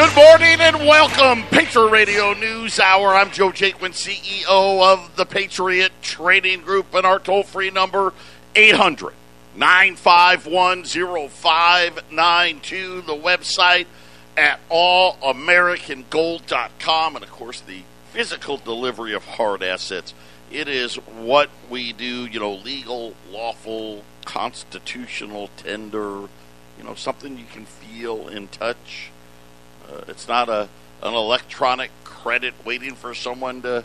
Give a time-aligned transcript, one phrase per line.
[0.00, 3.08] Good morning and welcome, Patriot Radio News Hour.
[3.08, 8.14] I'm Joe Jaquin, CEO of the Patriot Trading Group, and our toll free number
[8.56, 9.12] 800
[9.54, 13.02] 951 0592.
[13.02, 13.84] The website
[14.38, 20.14] at allamericangold.com, and of course, the physical delivery of hard assets.
[20.50, 26.20] It is what we do, you know, legal, lawful, constitutional, tender,
[26.78, 29.09] you know, something you can feel and touch.
[29.90, 30.68] Uh, it's not a
[31.02, 33.84] an electronic credit waiting for someone to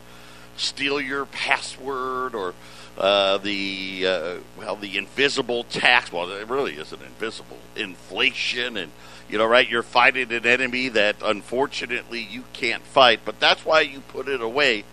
[0.57, 2.53] steal your password or
[2.97, 6.11] uh, the uh, well the invisible tax.
[6.11, 7.57] Well, it really isn't invisible.
[7.75, 8.91] Inflation and
[9.29, 9.67] you know, right?
[9.67, 14.41] You're fighting an enemy that unfortunately you can't fight, but that's why you put it
[14.41, 14.83] away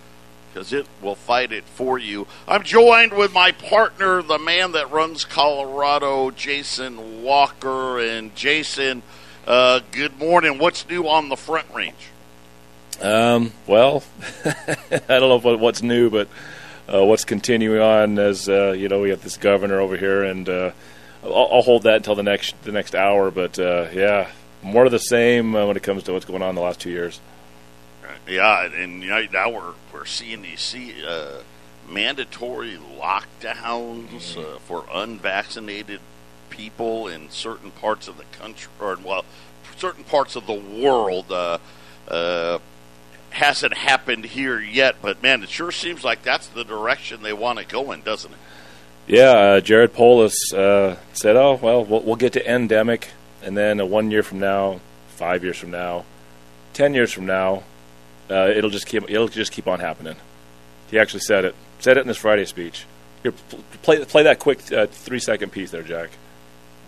[0.52, 2.26] because it will fight it for you.
[2.46, 9.02] I'm joined with my partner, the man that runs Colorado, Jason Walker, and Jason.
[9.46, 10.58] Uh, good morning.
[10.58, 11.96] What's new on the Front Range?
[13.00, 14.04] Um, well,
[14.44, 16.28] I don't know what, what's new, but
[16.92, 20.48] uh, what's continuing on as uh, you know we have this governor over here, and
[20.48, 20.70] uh,
[21.24, 23.32] I'll, I'll, hold that until the next the next hour.
[23.32, 24.30] But uh, yeah,
[24.62, 26.78] more of the same uh, when it comes to what's going on in the last
[26.78, 27.20] two years.
[28.28, 30.76] Yeah, and you know, now we're we're seeing these
[31.88, 34.58] mandatory lockdowns mm-hmm.
[34.58, 36.00] for unvaccinated
[36.52, 39.24] people in certain parts of the country, or well,
[39.76, 41.32] certain parts of the world.
[41.32, 41.58] Uh,
[42.08, 42.58] uh,
[43.30, 47.58] hasn't happened here yet, but man, it sure seems like that's the direction they want
[47.58, 48.38] to go in, doesn't it?
[49.06, 53.10] Yeah, uh, Jared Polis uh, said, "Oh well, well, we'll get to endemic,
[53.42, 56.04] and then uh, one year from now, five years from now,
[56.72, 57.64] ten years from now,
[58.30, 60.16] uh, it'll just keep it'll just keep on happening."
[60.90, 61.54] He actually said it.
[61.80, 62.86] Said it in his Friday speech.
[63.22, 63.32] Here,
[63.82, 66.10] play play that quick uh, three second piece there, Jack.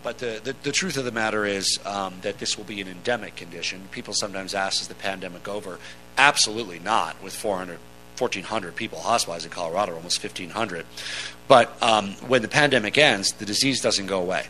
[0.04, 2.88] But the, the, the, truth of the matter is um, that this will be an
[2.88, 3.88] endemic condition.
[3.90, 5.78] People sometimes ask, is the pandemic over?
[6.18, 7.78] Absolutely not, with 400,
[8.18, 10.84] 1,400 people hospitalized in Colorado, almost 1,500.
[11.48, 14.46] But um, when the pandemic ends, the disease doesn't go away.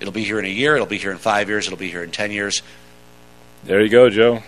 [0.00, 2.02] It'll be here in a year, it'll be here in five years, it'll be here
[2.02, 2.62] in 10 years.
[3.64, 4.42] There you go, Joe.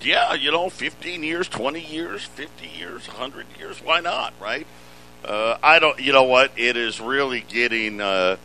[0.00, 4.66] Yeah, you know, 15 years, 20 years, 50 years, 100 years, why not, right?
[5.22, 6.52] Uh, I don't, you know what?
[6.56, 8.00] It is really getting.
[8.00, 8.38] Uh,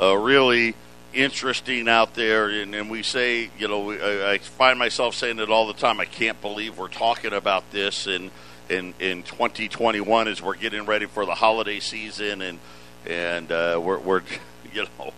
[0.00, 0.74] uh, really
[1.12, 2.48] interesting out there.
[2.48, 6.00] And, and we say, you know, I, I, find myself saying it all the time.
[6.00, 8.30] I can't believe we're talking about this in
[8.68, 12.58] in, in 2021 as we're getting ready for the holiday season, and
[13.06, 14.22] and uh, we're, we're,
[14.72, 15.12] you know.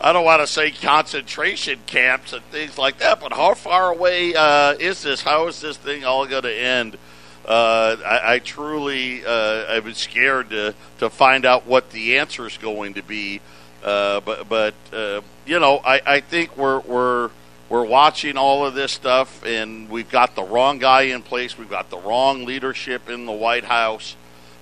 [0.00, 4.34] I don't want to say concentration camps and things like that, but how far away
[4.34, 5.22] uh, is this?
[5.22, 6.98] How is this thing all going to end?
[7.46, 12.46] Uh, I, I, truly, uh, I was scared to to find out what the answer
[12.46, 13.40] is going to be
[13.82, 17.30] uh, but but uh, you know, I, I think we're we're
[17.68, 21.58] we're watching all of this stuff, and we've got the wrong guy in place.
[21.58, 24.14] We've got the wrong leadership in the White House,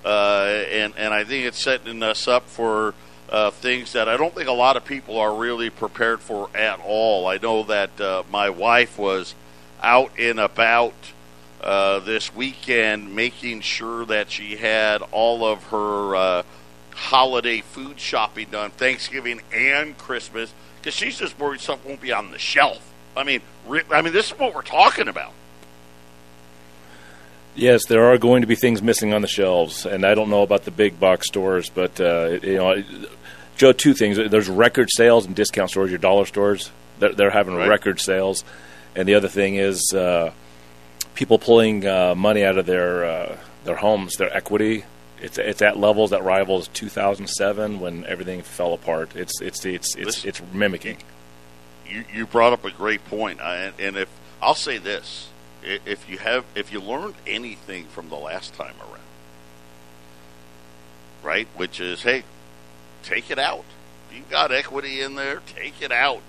[0.03, 2.95] uh, and and I think it's setting us up for
[3.29, 6.79] uh, things that I don't think a lot of people are really prepared for at
[6.79, 7.27] all.
[7.27, 9.35] I know that uh, my wife was
[9.81, 10.93] out and about.
[11.63, 16.43] Uh, this weekend, making sure that she had all of her
[17.01, 22.31] holiday food shopping done, Thanksgiving and Christmas, because she's just worried stuff won't be on
[22.31, 22.93] the shelf.
[23.17, 23.41] I mean,
[23.89, 25.33] I mean, this is what we're talking about.
[27.55, 30.43] Yes, there are going to be things missing on the shelves, and I don't know
[30.43, 32.81] about the big box stores, but uh, you know,
[33.57, 36.71] Joe, two things: there's record sales in discount stores, your dollar stores.
[36.99, 37.67] They're, they're having right.
[37.67, 38.45] record sales,
[38.95, 40.31] and the other thing is uh,
[41.15, 44.85] people pulling uh, money out of their uh, their homes, their equity
[45.21, 49.15] it's it's at levels that rivals 2007 when everything fell apart.
[49.15, 50.97] It's it's it's it's Listen, it's mimicking.
[51.87, 54.09] You you brought up a great point, and, and if
[54.41, 55.29] I'll say this,
[55.63, 58.99] if you have if you learned anything from the last time around,
[61.21, 62.23] right, which is hey,
[63.03, 63.65] take it out.
[64.13, 66.23] You've got equity in there, take it out,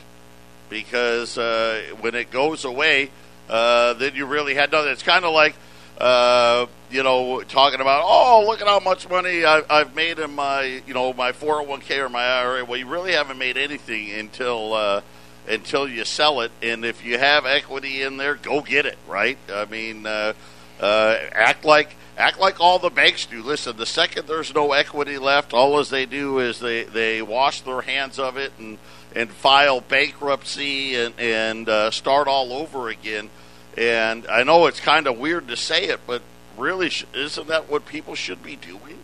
[0.69, 3.11] because uh, when it goes away,
[3.49, 4.93] uh, then you really had nothing.
[4.93, 5.55] It's kind of like
[5.99, 10.35] uh, you know, talking about, oh, look at how much money I, I've made in
[10.35, 12.65] my, you know, my 401k or my IRA.
[12.65, 15.03] Well, you really haven't made anything until uh,
[15.49, 18.99] until you sell it, and if you have equity in there, go get it.
[19.09, 19.39] Right?
[19.53, 20.35] I mean, uh,
[20.81, 23.43] uh, act like act like all the banks do.
[23.43, 27.61] Listen, the second there's no equity left, all as they do is they they wash
[27.63, 28.79] their hands of it and
[29.15, 33.31] and file bankruptcy and and uh, start all over again.
[33.77, 36.23] And I know it's kind of weird to say it, but
[36.59, 38.99] really, isn't that what people should be doing?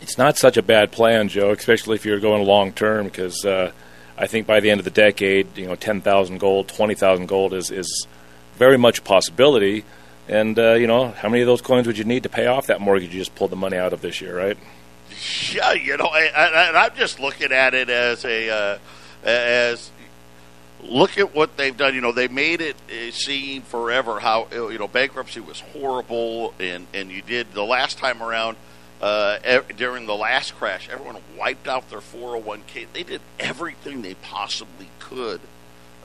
[0.00, 3.72] It's not such a bad plan, Joe, especially if you're going long term, because uh,
[4.16, 7.26] I think by the end of the decade, you know, ten thousand gold, twenty thousand
[7.26, 8.06] gold is is
[8.56, 9.84] very much a possibility.
[10.28, 12.66] And uh, you know, how many of those coins would you need to pay off
[12.66, 14.58] that mortgage you just pulled the money out of this year, right?
[15.52, 18.78] Yeah, you know, and I'm just looking at it as a uh,
[19.24, 19.90] as
[20.82, 21.94] look at what they've done.
[21.94, 22.76] You know, they made it
[23.12, 28.22] seem forever how you know bankruptcy was horrible, and and you did the last time
[28.22, 28.56] around
[29.00, 32.86] uh, during the last crash, everyone wiped out their 401k.
[32.92, 35.40] They did everything they possibly could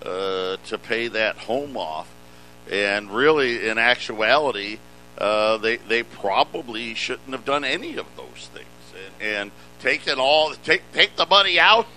[0.03, 2.07] uh, to pay that home off,
[2.69, 4.79] and really, in actuality,
[5.17, 8.67] uh, they they probably shouldn't have done any of those things.
[8.93, 11.87] And, and taking all take take the money out,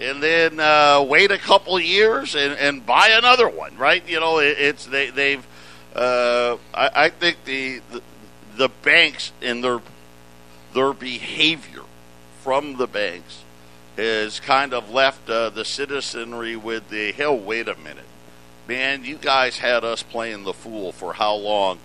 [0.00, 3.76] and then uh, wait a couple years and, and buy another one.
[3.76, 4.06] Right?
[4.08, 5.46] You know, it, it's they they've.
[5.94, 8.02] Uh, I, I think the, the
[8.56, 9.80] the banks in their
[10.72, 11.82] their behavior
[12.42, 13.42] from the banks
[13.96, 17.36] has kind of left uh, the citizenry with the hell.
[17.36, 18.06] Wait a minute,
[18.66, 19.04] man!
[19.04, 21.78] You guys had us playing the fool for how long?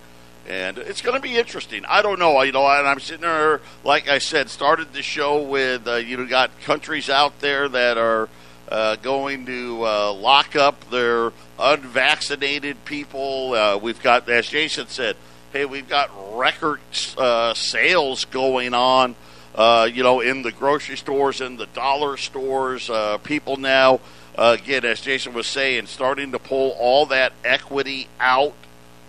[0.48, 1.86] And it's going to be interesting.
[1.86, 2.42] I don't know.
[2.44, 6.18] You know, and I'm sitting there, like I said, started the show with uh, you
[6.18, 8.30] know got countries out there that are
[8.70, 13.54] uh, going to uh, lock up their unvaccinated people.
[13.54, 15.16] Uh, we've got, as Jason said,
[15.54, 16.80] hey, we've got record
[17.18, 19.16] uh, sales going on,
[19.56, 22.90] uh, you know, in the grocery stores, in the dollar stores.
[23.24, 24.00] People now,
[24.36, 28.54] again, as Jason was saying, starting to pull all that equity out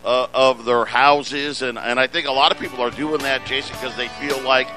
[0.06, 1.60] uh, of their houses.
[1.60, 4.40] And, and I think a lot of people are doing that, Jason, because they feel
[4.42, 4.68] like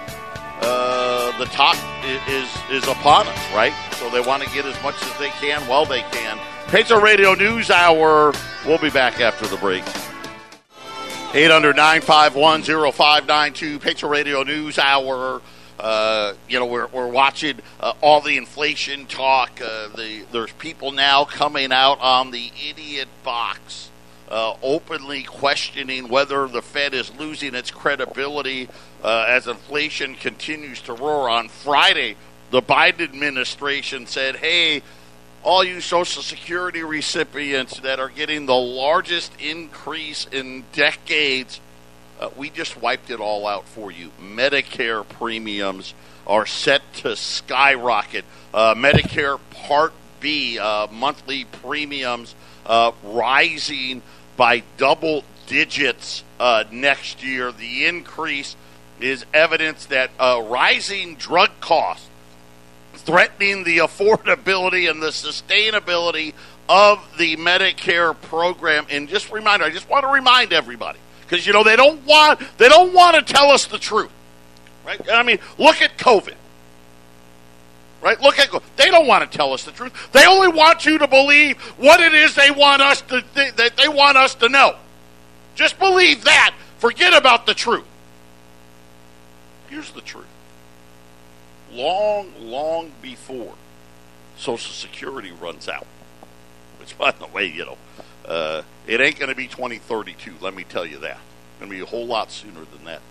[0.62, 1.78] uh, the top
[2.28, 3.74] is, is upon us, right?
[3.94, 6.38] So they want to get as much as they can while they can.
[6.68, 8.34] Patriot Radio News Hour.
[8.66, 9.84] We'll be back after the break.
[11.34, 15.42] 800 951 0592, Patriot Radio News Hour.
[15.80, 19.62] Uh, you know, we're, we're watching uh, all the inflation talk.
[19.62, 23.90] Uh, the, there's people now coming out on the idiot box,
[24.30, 28.70] uh, openly questioning whether the Fed is losing its credibility
[29.04, 31.30] uh, as inflation continues to roar.
[31.30, 32.16] On Friday,
[32.52, 34.82] the Biden administration said, hey,
[35.44, 41.60] all you Social Security recipients that are getting the largest increase in decades,
[42.20, 44.12] uh, we just wiped it all out for you.
[44.22, 45.94] Medicare premiums
[46.28, 48.26] are set to skyrocket.
[48.54, 52.36] Uh, Medicare Part B uh, monthly premiums
[52.66, 54.02] uh, rising
[54.40, 57.52] by double digits uh, next year.
[57.52, 58.56] The increase
[59.02, 62.08] is evidence that uh, rising drug costs
[62.94, 66.34] threatening the affordability and the sustainability
[66.70, 68.86] of the Medicare program.
[68.90, 72.40] And just reminder, I just want to remind everybody because you know they don't want
[72.58, 74.12] they don't want to tell us the truth,
[74.86, 75.02] right?
[75.12, 76.36] I mean, look at COVID.
[78.02, 78.20] Right?
[78.22, 80.12] Look at they don't want to tell us the truth.
[80.14, 83.76] They only want you to believe what it is they want us to th- that
[83.76, 84.78] they want us to know.
[85.56, 86.56] Just believe that.
[86.78, 87.86] Forget about the truth.
[89.70, 90.26] Here's the truth
[91.72, 93.54] long, long before
[94.38, 95.88] Social Security runs out.
[96.80, 97.78] Which, by the way, you know,
[98.26, 100.36] uh, it ain't going to be 2032.
[100.40, 101.18] Let me tell you that.
[101.18, 103.02] It's going to be a whole lot sooner than that.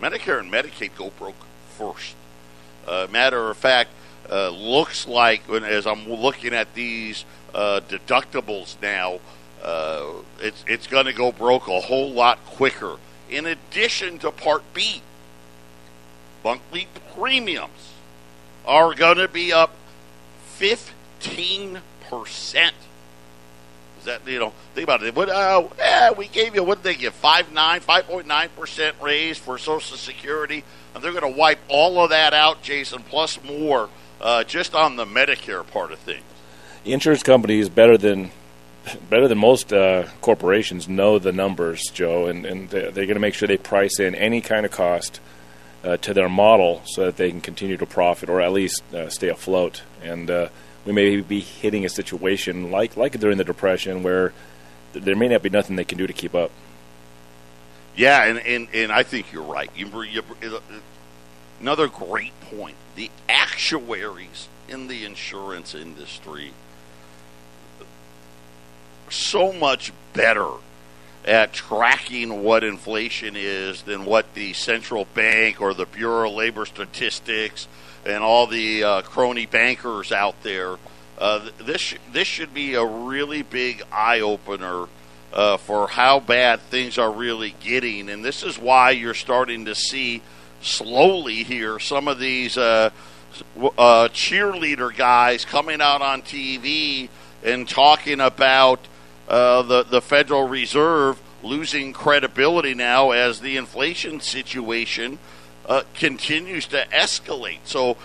[0.00, 1.34] Medicare and Medicaid go broke
[1.76, 2.14] first.
[2.86, 3.90] Uh, matter of fact,
[4.30, 9.20] uh, looks like as I'm looking at these uh, deductibles now,
[9.62, 10.04] uh,
[10.40, 12.96] it's it's going to go broke a whole lot quicker.
[13.28, 15.02] In addition to Part B,
[16.44, 17.92] monthly premiums
[18.64, 19.72] are going to be up
[20.58, 21.80] 15%.
[23.98, 25.16] Is that, you know, think about it.
[25.16, 27.14] Uh, yeah, we gave you, what did they give?
[27.14, 30.64] 5, 9, 5.9% raise for Social Security.
[30.94, 33.88] And they're going to wipe all of that out, Jason, plus more,
[34.20, 36.24] uh, just on the Medicare part of things.
[36.84, 38.30] The insurance company is better than
[39.10, 43.34] better than most uh, corporations know the numbers, Joe, and, and they're going to make
[43.34, 45.20] sure they price in any kind of cost
[45.84, 49.08] uh, to their model so that they can continue to profit or at least uh,
[49.08, 49.82] stay afloat.
[50.02, 50.48] And uh,
[50.84, 54.32] we may be hitting a situation like like during the depression where
[54.92, 56.50] th- there may not be nothing they can do to keep up.
[57.94, 59.70] Yeah, and, and, and I think you're right.
[59.74, 60.22] You, you,
[61.60, 62.76] another great point.
[62.94, 66.52] The actuaries in the insurance industry
[69.10, 70.50] so much better
[71.24, 76.64] at tracking what inflation is than what the central bank or the Bureau of Labor
[76.64, 77.68] Statistics
[78.06, 80.76] and all the uh, crony bankers out there.
[81.18, 84.86] Uh, this this should be a really big eye opener
[85.32, 89.74] uh, for how bad things are really getting, and this is why you're starting to
[89.74, 90.22] see
[90.60, 92.90] slowly here some of these uh,
[93.56, 97.08] uh, cheerleader guys coming out on TV
[97.44, 98.80] and talking about
[99.28, 105.18] uh, the the Federal Reserve losing credibility now as the inflation situation
[105.66, 107.60] uh, continues to escalate.
[107.64, 107.96] So,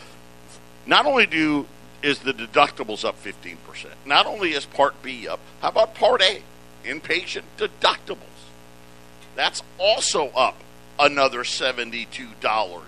[0.86, 1.66] not only do
[2.02, 3.58] is the deductibles up 15%,
[4.06, 6.44] not only is Part B up, how about Part A,
[6.84, 8.18] inpatient deductibles?
[9.36, 10.58] That's also up
[11.04, 12.82] another $72.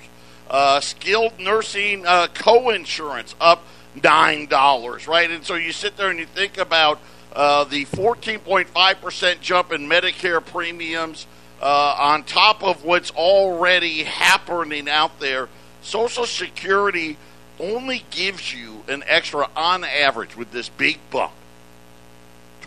[0.50, 3.64] Uh, skilled nursing uh, co-insurance up
[3.98, 5.32] $9, right?
[5.32, 7.00] And so you sit there and you think about
[7.34, 11.28] uh, the 14.5% jump in Medicare premiums
[11.62, 15.50] uh, on top of what's already happening out there.
[15.82, 17.18] Social Security
[17.60, 21.34] only gives you an extra, on average, with this big bump,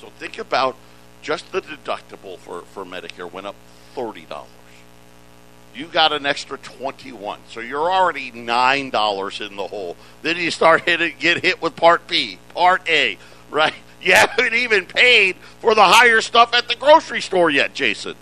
[0.01, 0.75] So think about
[1.21, 3.55] just the deductible for, for Medicare went up
[3.95, 4.47] $30.
[5.75, 9.95] You got an extra 21 So you're already $9 in the hole.
[10.23, 13.19] Then you start hitting, get hit with Part B, Part A,
[13.51, 13.75] right?
[14.01, 18.15] You haven't even paid for the higher stuff at the grocery store yet, Jason.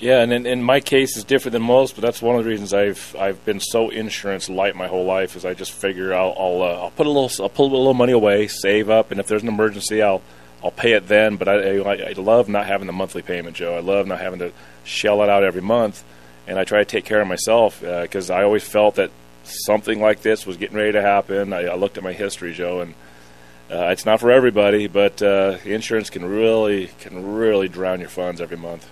[0.00, 2.48] Yeah, and in, in, my case, it's different than most, but that's one of the
[2.48, 5.36] reasons I've I've been so insurance light my whole life.
[5.36, 7.92] Is I just figure I'll I'll, uh, I'll put a little I'll pull a little
[7.92, 10.22] money away, save up, and if there's an emergency, I'll
[10.64, 11.36] I'll pay it then.
[11.36, 13.76] But I, I, I love not having the monthly payment, Joe.
[13.76, 14.52] I love not having to
[14.84, 16.02] shell it out every month,
[16.46, 19.10] and I try to take care of myself because uh, I always felt that
[19.44, 21.52] something like this was getting ready to happen.
[21.52, 22.94] I, I looked at my history, Joe, and
[23.70, 28.40] uh, it's not for everybody, but uh, insurance can really can really drown your funds
[28.40, 28.88] every month.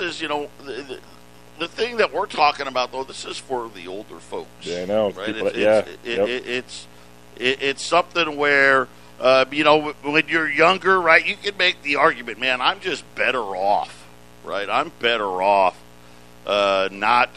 [0.00, 1.00] Is, you know, the, the,
[1.58, 4.48] the, thing that we're talking about, though, this is for the older folks.
[4.62, 5.10] Yeah, I know.
[5.10, 5.26] Right?
[5.26, 5.78] People, it's, yeah.
[5.78, 6.28] It's, it, yep.
[6.28, 6.86] it, it's,
[7.36, 8.88] it, it's something where,
[9.20, 13.04] uh, you know, when you're younger, right, you can make the argument, man, I'm just
[13.14, 14.06] better off,
[14.44, 14.68] right?
[14.68, 15.78] I'm better off
[16.46, 17.30] uh, not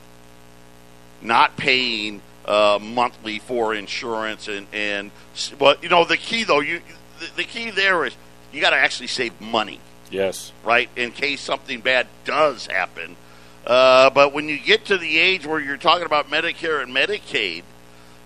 [1.21, 5.11] not paying uh, monthly for insurance and and
[5.57, 6.81] but you know the key though you
[7.19, 8.15] the, the key there is
[8.51, 10.51] you got to actually save money Yes.
[10.63, 13.15] Right, in case something bad does happen.
[13.65, 17.63] Uh, but when you get to the age where you're talking about Medicare and Medicaid,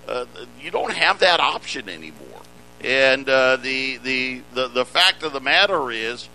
[0.07, 0.25] uh,
[0.61, 2.27] you don't have that option anymore.
[2.83, 6.27] And uh, the, the, the the fact of the matter is,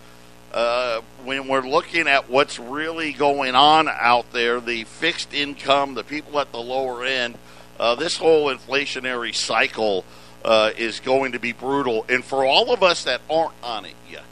[0.53, 6.03] uh, when we're looking at what's really going on out there, the fixed income, the
[6.03, 7.37] people at the lower end,
[7.79, 10.05] uh, this whole inflationary cycle
[10.45, 12.05] uh, is going to be brutal.
[12.07, 14.23] And for all of us that aren't on it yet,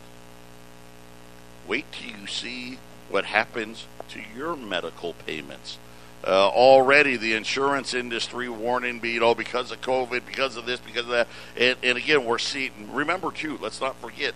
[1.67, 2.77] wait till you see
[3.09, 5.77] what happens to your medical payments.
[6.25, 10.79] Uh, already, the insurance industry warning me, you know, because of COVID, because of this,
[10.79, 11.27] because of that.
[11.55, 14.33] And, and again, we're seeing, remember, too, let's not forget,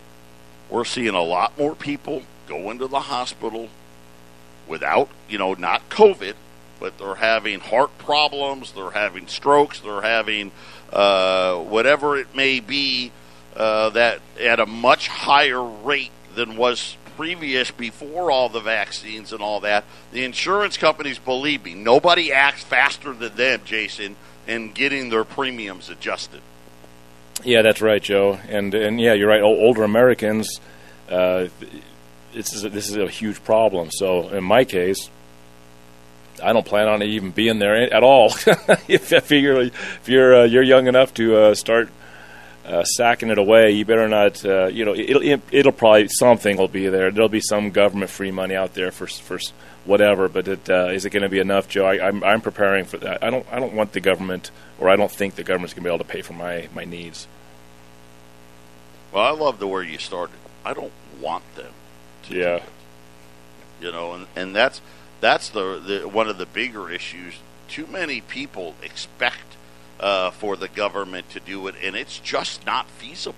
[0.70, 3.70] we're seeing a lot more people go into the hospital
[4.68, 6.36] without, you know, not COVID,
[6.80, 10.52] but they're having heart problems, they're having strokes, they're having
[10.94, 13.12] uh, whatever it may be
[13.56, 19.42] uh, that at a much higher rate than was previous, before all the vaccines and
[19.42, 19.84] all that,
[20.14, 24.16] the insurance companies, believe me, nobody acts faster than them, Jason,
[24.48, 26.40] in getting their premiums adjusted.
[27.44, 28.40] Yeah, that's right, Joe.
[28.48, 29.42] And and yeah, you're right.
[29.42, 30.62] older Americans,
[31.10, 31.48] uh,
[32.34, 33.90] this is a, this is a huge problem.
[33.92, 35.10] So in my case,
[36.42, 38.28] I don't plan on even being there at all.
[38.88, 41.90] if, you're if you're uh, you're young enough to uh, start
[42.70, 44.46] uh, sacking it away, you better not.
[44.46, 47.10] Uh, you know, it'll it'll probably something will be there.
[47.10, 49.40] There'll be some government free money out there for for
[49.86, 50.30] whatever.
[50.30, 51.86] But it, uh, is it going to be enough, Joe?
[51.86, 53.24] I, am I'm, I'm preparing for that.
[53.24, 55.90] I don't I don't want the government, or I don't think the government's going to
[55.90, 57.28] be able to pay for my my needs.
[59.12, 60.36] Well, I love the where you started.
[60.64, 61.74] I don't want them.
[62.30, 62.62] yeah.
[63.82, 64.80] You know, and and that's
[65.22, 67.36] that's the, the one of the bigger issues.
[67.68, 69.49] Too many people expect
[70.00, 73.38] uh, for the government to do it, and it's just not feasible.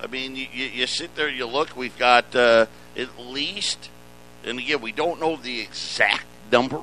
[0.00, 1.76] I mean, you, you, sit there, you look.
[1.76, 2.66] We've got uh,
[2.96, 3.88] at least,
[4.44, 6.80] and again, we don't know the exact number,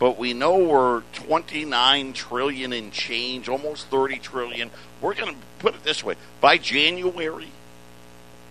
[0.00, 4.70] but we know we're 29 trillion in change, almost 30 trillion.
[5.00, 7.52] We're going to put it this way: by January,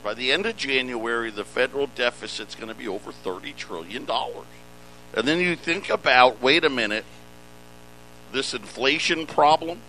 [0.01, 4.45] by the end of January, the federal deficit's going to be over 30 trillion dollars.
[5.13, 7.03] And then you think about, wait a minute,
[8.31, 9.81] this inflation problem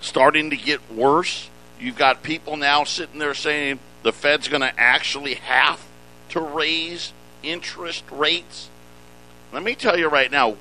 [0.00, 1.48] starting to get worse.
[1.80, 5.84] You've got people now sitting there saying the Fed's going to actually have
[6.30, 7.12] to raise
[7.42, 8.68] interest rates.
[9.52, 10.56] Let me tell you right now,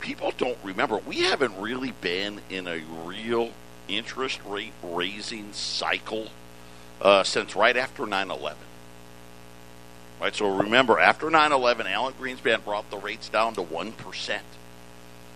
[0.00, 0.98] people don't remember.
[0.98, 3.50] We haven't really been in a real
[3.88, 6.28] interest rate raising cycle
[7.00, 8.58] uh, since right after 9 11.
[10.20, 14.40] Right, so remember, after 9 11, Alan Greenspan brought the rates down to 1%.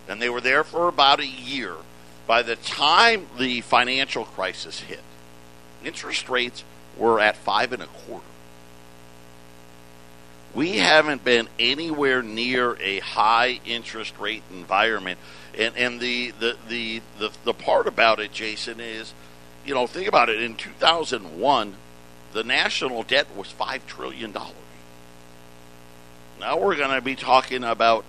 [0.08, 1.76] And they were there for about a year.
[2.26, 5.02] By the time the financial crisis hit,
[5.84, 6.64] interest rates
[6.96, 8.24] were at five and a quarter.
[10.54, 15.18] We haven't been anywhere near a high interest rate environment.
[15.58, 19.14] And, and the, the, the, the, the part about it, Jason, is,
[19.64, 20.42] you know, think about it.
[20.42, 21.74] In 2001,
[22.32, 24.34] the national debt was $5 trillion.
[26.40, 28.04] Now we're going to be talking about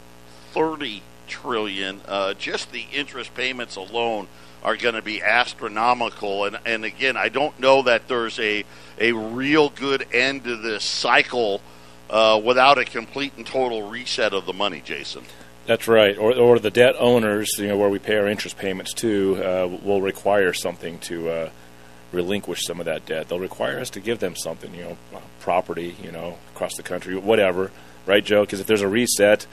[0.51, 1.01] 30
[1.33, 1.99] trillion.
[2.07, 4.27] Uh, just the interest payments alone
[4.63, 6.45] are going to be astronomical.
[6.45, 8.63] And, and again, I don't know that there's a,
[8.99, 11.61] a real good end to this cycle
[12.09, 15.23] uh, without a complete and total reset of the money, Jason.
[15.65, 16.15] That's right.
[16.17, 19.77] Or, or the debt owners, you know, where we pay our interest payments to, uh,
[19.83, 21.49] will require something to uh,
[22.11, 23.29] relinquish some of that debt.
[23.29, 24.97] They'll require us to give them something, you know,
[25.39, 27.71] property, you know, across the country, whatever,
[28.05, 28.41] right, Joe?
[28.41, 29.47] Because if there's a reset,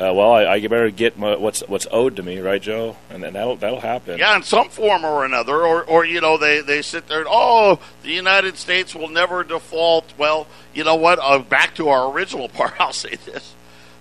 [0.00, 2.96] uh, well, I, I, better get my, what's what's owed to me, right, Joe?
[3.10, 4.16] And then that'll that'll happen.
[4.18, 7.28] Yeah, in some form or another, or or you know, they they sit there and
[7.28, 10.04] oh, the United States will never default.
[10.16, 11.18] Well, you know what?
[11.20, 13.54] Uh, back to our original part, I'll say this: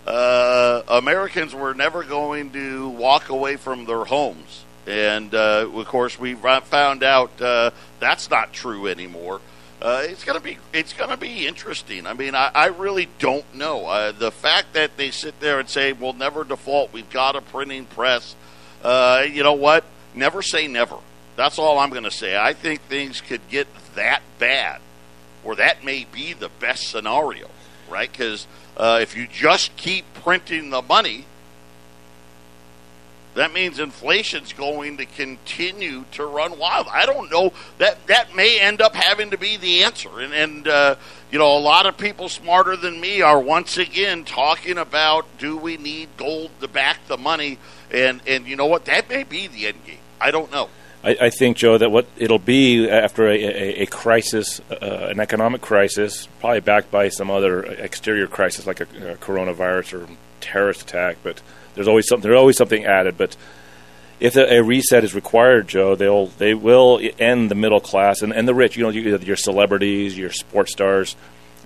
[0.05, 6.19] uh, Americans were never going to walk away from their homes, and uh, of course,
[6.19, 9.41] we found out uh, that's not true anymore.
[9.79, 12.07] Uh, it's gonna be it's gonna be interesting.
[12.07, 13.85] I mean, I, I really don't know.
[13.85, 17.41] Uh, the fact that they sit there and say we'll never default, we've got a
[17.41, 18.35] printing press.
[18.83, 19.83] Uh, you know what?
[20.15, 20.97] Never say never.
[21.35, 22.35] That's all I'm to say.
[22.35, 24.81] I think things could get that bad,
[25.43, 27.47] or that may be the best scenario,
[27.87, 28.11] right?
[28.11, 31.25] Because uh, if you just keep printing the money,
[33.37, 36.87] that means inflation's going to continue to run wild.
[36.91, 40.19] I don't know that that may end up having to be the answer.
[40.19, 40.95] And, and uh,
[41.31, 45.55] you know, a lot of people smarter than me are once again talking about do
[45.55, 47.59] we need gold to back the money?
[47.91, 48.85] And and you know what?
[48.85, 49.99] That may be the end game.
[50.19, 50.69] I don't know.
[51.03, 55.19] I, I think, Joe, that what it'll be after a, a, a crisis, uh, an
[55.19, 60.07] economic crisis, probably backed by some other exterior crisis like a, a coronavirus or
[60.41, 61.41] terrorist attack, but
[61.77, 62.29] there's always something.
[62.29, 63.37] There's always something added, but
[64.19, 68.47] if a, reset is required, Joe, they'll they will end the middle class and, and
[68.47, 68.75] the rich.
[68.75, 71.15] You know, you, your celebrities, your sports stars.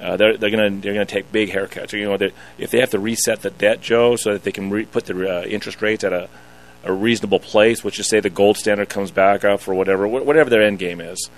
[0.02, 1.94] Uh, they're they're gonna they're gonna take big haircuts.
[1.94, 4.70] You know, they, if they have to reset the debt, Joe, so that they can
[4.70, 6.28] re- put the uh, interest rates at a,
[6.84, 10.50] a reasonable place, which is say the gold standard comes back up or whatever, whatever
[10.50, 11.30] their end game is.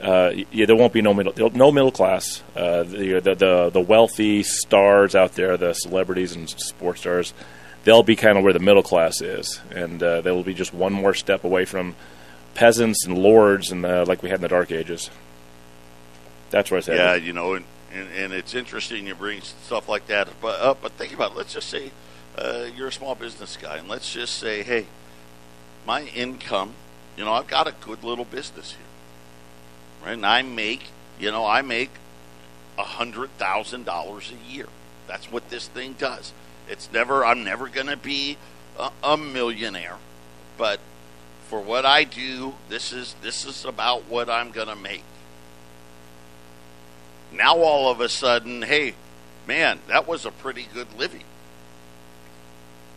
[0.00, 2.42] Uh, yeah, there won't be no middle no middle class.
[2.54, 7.34] Uh, the, the the the wealthy stars out there, the celebrities and sports stars,
[7.84, 10.74] they'll be kind of where the middle class is, and uh, they will be just
[10.74, 11.94] one more step away from
[12.54, 15.10] peasants and lords, and uh, like we had in the Dark Ages.
[16.50, 16.96] That's where I at.
[16.96, 20.78] Yeah, you know, and, and, and it's interesting you bring stuff like that but, up.
[20.82, 21.36] But think about it.
[21.36, 21.90] Let's just say
[22.36, 24.86] uh, you're a small business guy, and let's just say, hey,
[25.86, 26.74] my income,
[27.16, 30.14] you know, I've got a good little business here, right?
[30.14, 30.84] And I make,
[31.18, 31.90] you know, I make
[32.78, 34.66] a hundred thousand dollars a year.
[35.06, 36.32] That's what this thing does.
[36.68, 37.24] It's never.
[37.24, 38.38] I'm never going to be
[38.78, 39.98] a, a millionaire,
[40.56, 40.80] but
[41.48, 45.04] for what I do, this is this is about what I'm going to make.
[47.32, 48.94] Now all of a sudden, hey,
[49.46, 51.24] man, that was a pretty good living.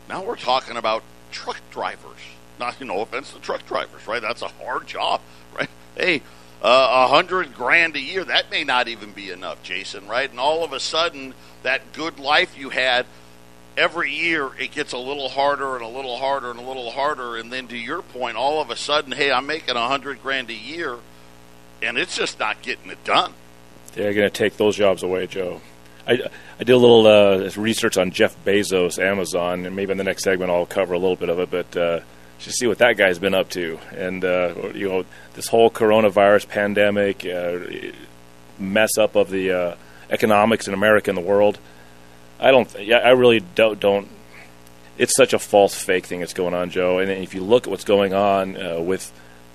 [0.08, 2.20] Now we're talking about truck drivers.
[2.60, 4.22] Not no offense to truck drivers, right?
[4.22, 5.22] That's a hard job,
[5.56, 5.70] right?
[5.96, 6.22] Hey,
[6.64, 10.30] uh, a uh, hundred grand a year that may not even be enough, Jason, right?
[10.30, 13.06] And all of a sudden, that good life you had
[13.78, 17.38] every year it gets a little harder and a little harder and a little harder
[17.38, 20.50] and then to your point all of a sudden hey i'm making a hundred grand
[20.50, 20.98] a year
[21.82, 23.34] and it's just not getting it done.
[23.94, 25.62] They're going to take those jobs away joe.
[26.08, 26.14] I,
[26.60, 30.24] I did a little uh, research on jeff bezos amazon and maybe in the next
[30.24, 32.00] segment i'll cover a little bit of it but uh,
[32.40, 33.80] just see what that guy's been up to.
[33.96, 37.60] And uh, you know this whole coronavirus pandemic uh,
[38.60, 39.76] mess up of the uh,
[40.10, 41.60] economics in america and the world
[42.40, 42.74] I don't.
[42.76, 43.80] I really don't.
[43.80, 44.08] Don't.
[44.98, 47.00] It's such a false, fake thing that's going on, Joe.
[47.00, 49.12] And if you look at what's going on uh, with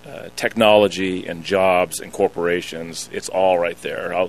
[0.07, 4.13] uh, technology and jobs and corporations, it's all right there.
[4.15, 4.29] Uh,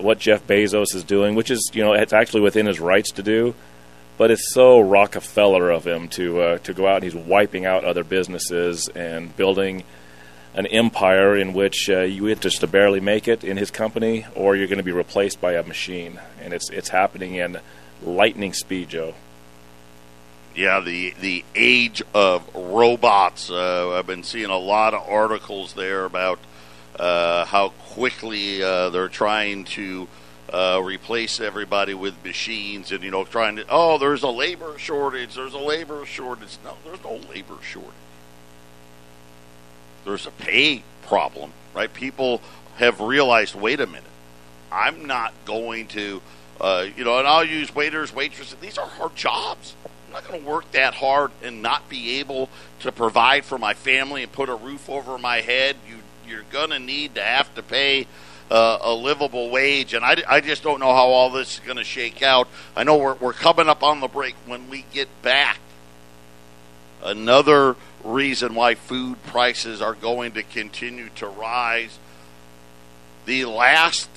[0.00, 3.22] what Jeff Bezos is doing, which is you know it's actually within his rights to
[3.22, 3.54] do,
[4.18, 7.84] but it's so Rockefeller of him to uh, to go out and he's wiping out
[7.84, 9.84] other businesses and building
[10.56, 14.26] an empire in which uh, you have just to barely make it in his company,
[14.34, 17.58] or you're going to be replaced by a machine, and it's it's happening in
[18.02, 19.14] lightning speed, Joe.
[20.54, 23.50] Yeah, the the age of robots.
[23.50, 26.38] Uh, I've been seeing a lot of articles there about
[26.98, 30.08] uh, how quickly uh, they're trying to
[30.50, 33.66] uh, replace everybody with machines, and you know, trying to.
[33.68, 35.34] Oh, there's a labor shortage.
[35.34, 36.56] There's a labor shortage.
[36.64, 37.92] No, there's no labor shortage.
[40.06, 41.92] There's a pay problem, right?
[41.92, 42.40] People
[42.76, 43.56] have realized.
[43.56, 44.04] Wait a minute.
[44.70, 46.22] I'm not going to,
[46.60, 48.56] uh, you know, and I'll use waiters, waitresses.
[48.60, 49.74] These are hard jobs.
[49.84, 52.48] I'm not going to work that hard and not be able
[52.80, 55.74] to provide for my family and put a roof over my head.
[55.88, 55.96] You,
[56.28, 58.06] you're going to need to have to pay
[58.48, 61.78] uh, a livable wage, and I, I just don't know how all this is going
[61.78, 62.46] to shake out.
[62.76, 65.58] I know we're, we're coming up on the break when we get back.
[67.02, 67.74] Another
[68.06, 71.98] reason why food prices are going to continue to rise.
[73.24, 74.08] The last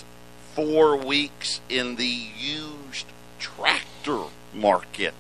[0.54, 3.08] four weeks in the used
[3.40, 4.24] tractor
[4.54, 5.14] market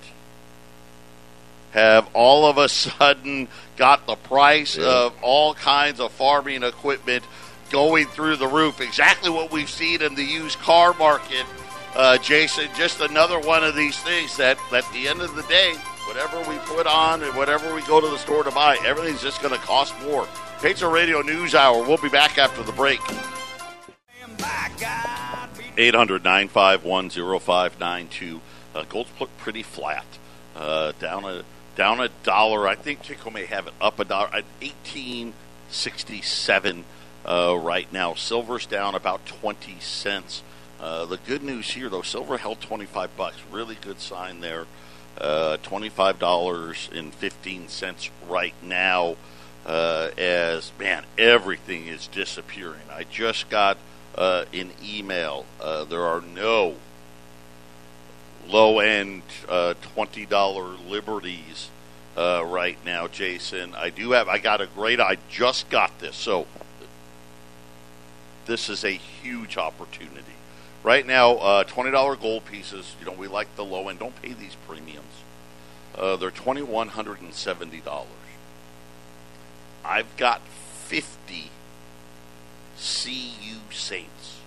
[1.72, 4.86] have all of a sudden got the price yeah.
[4.86, 7.24] of all kinds of farming equipment
[7.70, 8.82] going through the roof.
[8.82, 11.46] Exactly what we've seen in the used car market,
[11.96, 12.68] uh, Jason.
[12.76, 15.76] Just another one of these things that, at the end of the day,
[16.10, 19.44] whatever we put on and whatever we go to the store to buy, everything's just
[19.44, 20.28] going to cost more.
[20.60, 21.88] Patriot Radio News Hour.
[21.88, 23.00] We'll be back after the break.
[25.78, 28.42] 800 951 0592.
[28.74, 30.06] Uh, gold's put pretty flat.
[30.56, 31.44] Uh, down a
[31.76, 32.68] down a dollar.
[32.68, 36.86] I think Kitco may have it up a dollar at 1867
[37.24, 38.16] uh, right now.
[38.16, 40.42] Silver's down about 20 cents.
[40.80, 43.38] Uh, the good news here, though, silver held 25 bucks.
[43.52, 44.66] Really good sign there.
[45.18, 49.16] Uh, $25.15 right now.
[49.66, 52.82] Uh, as man, everything is disappearing.
[52.90, 53.78] I just got
[54.16, 55.46] uh, in email.
[55.62, 56.76] Uh, there are no
[58.48, 61.70] low end uh, twenty dollar liberties
[62.18, 63.76] uh, right now, Jason.
[63.76, 64.28] I do have.
[64.28, 65.00] I got a great.
[65.00, 66.48] I just got this, so
[68.46, 70.29] this is a huge opportunity.
[70.82, 72.96] Right now, uh, twenty dollar gold pieces.
[73.00, 74.00] You know, we like the low end.
[74.00, 75.24] Don't pay these premiums.
[75.96, 78.08] Uh, they're twenty one hundred and seventy dollars.
[79.84, 81.52] I've got fifty
[82.78, 84.38] CU Saints.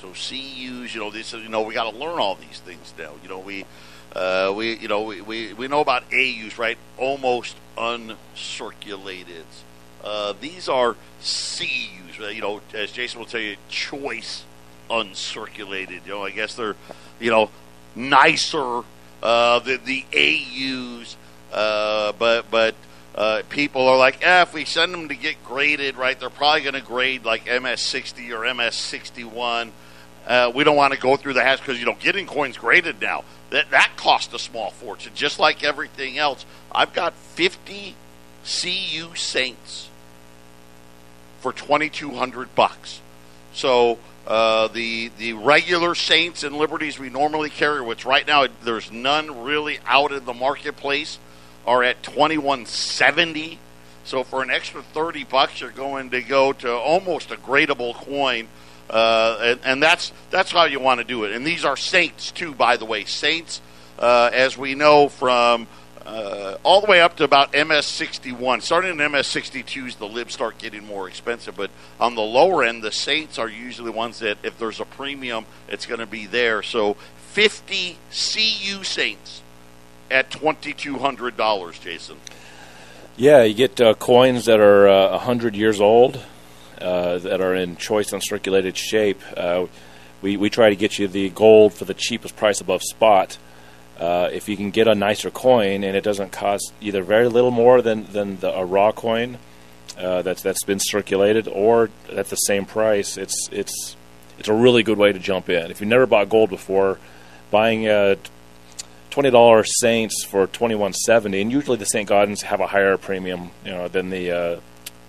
[0.00, 3.12] So CUs, you know, this you know, we got to learn all these things now.
[3.22, 3.66] You know, we
[4.16, 6.78] uh, we you know we, we, we know about AUs, right?
[6.96, 9.44] Almost uncirculated.
[10.02, 14.44] Uh, these are CUs, you know, as Jason will tell you, choice
[14.92, 16.04] uncirculated.
[16.06, 16.76] You know, I guess they're,
[17.18, 17.50] you know,
[17.96, 18.82] nicer
[19.22, 21.16] uh, than the AUs,
[21.52, 22.74] uh, but but
[23.14, 26.62] uh, people are like, eh, if we send them to get graded, right, they're probably
[26.62, 29.70] going to grade like MS60 or MS61.
[30.26, 33.00] Uh, we don't want to go through the hash because, you know, getting coins graded
[33.00, 36.46] now, that, that costs a small fortune, just like everything else.
[36.70, 37.96] I've got 50
[38.44, 39.90] CU Saints
[41.40, 43.00] for 2200 bucks.
[43.52, 48.90] So uh, the the regular Saints and Liberties we normally carry, which right now there's
[48.92, 51.18] none really out in the marketplace–
[51.66, 53.58] are at 2170.
[54.04, 58.48] So for an extra 30 bucks, you're going to go to almost a gradable coin.
[58.90, 61.32] Uh, and, and, that's that's how you want to do it.
[61.32, 63.04] And these are saints too, by the way.
[63.04, 63.62] Saints,
[63.98, 65.66] uh, as we know from
[66.06, 68.62] uh, all the way up to about MS61.
[68.62, 71.56] Starting in MS62s, the libs start getting more expensive.
[71.56, 75.46] But on the lower end, the Saints are usually ones that if there's a premium,
[75.68, 76.62] it's going to be there.
[76.62, 76.94] So
[77.32, 79.42] 50 CU Saints
[80.10, 82.18] at twenty two hundred dollars, Jason.
[83.16, 86.20] Yeah, you get uh, coins that are uh, hundred years old,
[86.80, 89.20] uh, that are in choice uncirculated shape.
[89.36, 89.66] Uh,
[90.20, 93.38] we we try to get you the gold for the cheapest price above spot.
[93.98, 97.50] Uh, if you can get a nicer coin and it doesn't cost either very little
[97.50, 99.38] more than than the, a raw coin
[99.98, 103.96] uh, that's that's been circulated, or at the same price, it's it's
[104.38, 105.70] it's a really good way to jump in.
[105.70, 106.98] If you never bought gold before,
[107.50, 108.16] buying a
[109.10, 112.96] twenty dollar Saints for twenty one seventy, and usually the Saint Gaudens have a higher
[112.96, 114.60] premium, you know, than the uh,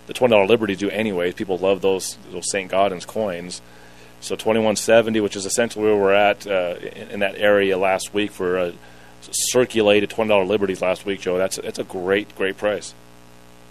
[0.08, 0.89] the twenty dollar Liberties do.
[0.89, 3.62] Anyways, people love those those Saint Gaudens coins.
[4.24, 7.78] So twenty one seventy, which is essentially where we're at uh, in, in, that area
[7.78, 8.72] last week for uh,
[9.22, 11.38] circulated twenty dollar Liberties last week, Joe.
[11.38, 12.94] That's that's a great great price.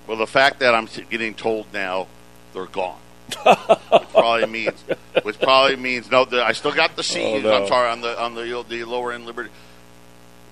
[0.06, 2.06] Well, the fact that I'm getting told now
[2.52, 2.98] they're gone.
[3.44, 4.84] which probably means,
[5.22, 6.24] which probably means no.
[6.24, 7.16] The, I still got the CUs.
[7.16, 7.62] Oh, no.
[7.62, 9.50] I'm sorry on the on the the lower end Liberty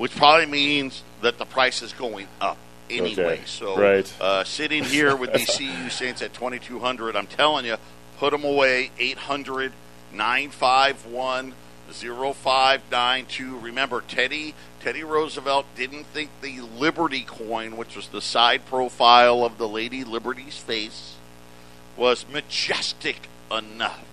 [0.00, 2.56] which probably means that the price is going up
[2.88, 3.34] anyway.
[3.34, 3.42] Okay.
[3.44, 4.10] So, right.
[4.18, 7.76] uh, sitting here with the CU Saints at 2,200, I'm telling you,
[8.16, 9.74] put them away 800
[10.12, 11.54] 951
[11.92, 13.58] 0592.
[13.58, 19.58] Remember, Teddy Teddy Roosevelt didn't think the Liberty coin, which was the side profile of
[19.58, 21.16] the Lady Liberty's face,
[21.96, 24.04] was majestic enough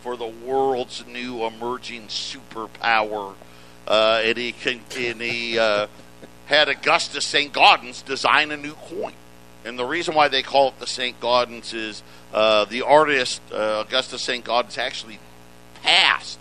[0.00, 3.34] for the world's new emerging superpower.
[3.86, 4.54] Uh, and he,
[4.96, 5.86] and he uh,
[6.46, 7.52] had Augustus St.
[7.52, 9.14] Gaudens design a new coin.
[9.64, 11.18] And the reason why they call it the St.
[11.20, 14.44] Gaudens is uh, the artist, uh, Augustus St.
[14.44, 15.18] Gaudens, actually
[15.82, 16.38] passed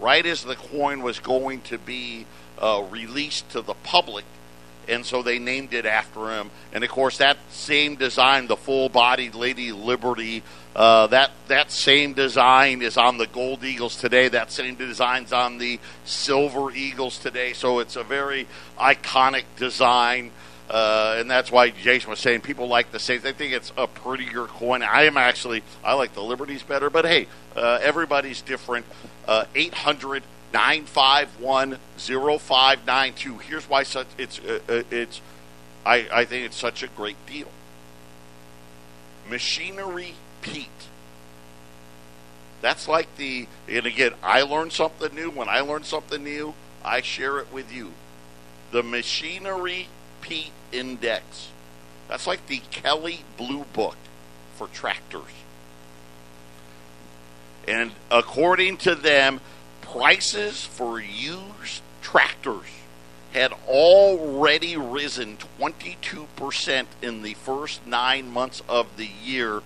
[0.00, 2.26] right as the coin was going to be
[2.58, 4.24] uh, released to the public.
[4.88, 6.50] And so they named it after him.
[6.72, 10.42] And of course, that same design, the full bodied Lady Liberty,
[10.74, 14.28] uh, that, that same design is on the Gold Eagles today.
[14.28, 17.52] That same design's on the Silver Eagles today.
[17.52, 18.46] So it's a very
[18.78, 20.30] iconic design.
[20.70, 23.24] Uh, and that's why Jason was saying people like the Saints.
[23.24, 24.82] They think it's a prettier coin.
[24.82, 27.26] I am actually I like the Liberties better, but hey,
[27.58, 28.86] uh, everybody's different.
[29.26, 33.38] Uh, 800 951 0592.
[33.38, 35.20] Here's why such it's uh, uh, it's
[35.84, 37.48] I, I think it's such a great deal.
[39.28, 40.68] Machinery Pete.
[42.60, 45.30] That's like the and again, I learned something new.
[45.30, 47.92] When I learn something new, I share it with you.
[48.72, 49.88] The Machinery
[50.20, 51.48] Pete Index.
[52.08, 53.96] That's like the Kelley Blue Book
[54.56, 55.22] for tractors.
[57.68, 59.40] And according to them,
[59.82, 62.66] prices for used tractors
[63.32, 69.60] had already risen 22% in the first nine months of the year.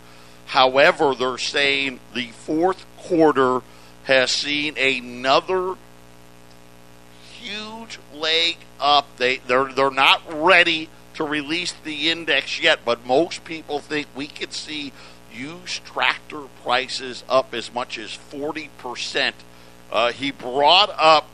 [0.46, 3.60] However, they're saying the fourth quarter
[4.04, 5.76] has seen another
[7.40, 9.06] huge leg up.
[9.16, 14.26] They they're they're not ready to release the index yet, but most people think we
[14.26, 14.92] could see
[15.35, 19.33] used tractor prices up as much as 40%.
[19.90, 21.29] Uh, he brought up